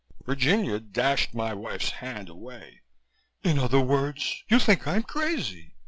Virginia 0.25 0.79
dashed 0.79 1.35
my 1.35 1.53
wife's 1.53 1.91
hand 1.91 2.27
away. 2.27 2.81
"In 3.43 3.59
other 3.59 3.81
words, 3.81 4.41
you 4.49 4.57
think 4.57 4.87
I'm 4.87 5.03
crazy!" 5.03 5.75